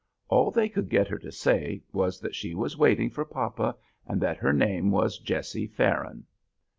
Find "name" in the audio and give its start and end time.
4.51-4.89